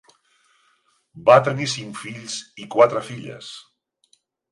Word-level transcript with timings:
Va 1.27 1.35
tenir 1.47 1.67
cinc 1.73 1.99
fills 2.05 2.39
i 2.65 2.65
quatre 2.77 3.05
filles. 3.11 3.51